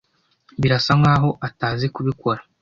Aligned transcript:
Birasa 0.61 0.91
nkaho 0.99 1.29
atazi 1.47 1.85
kubikora. 1.95 2.41